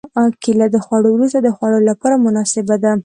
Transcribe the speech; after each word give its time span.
کېله 0.43 0.67
د 0.71 0.77
خوړو 0.85 1.09
وروسته 1.13 1.39
د 1.41 1.47
خوړلو 1.55 1.87
لپاره 1.91 2.21
مناسبه 2.25 2.75
ده. 2.83 2.91